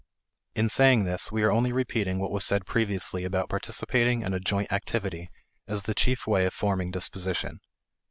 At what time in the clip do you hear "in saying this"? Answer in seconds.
0.55-1.31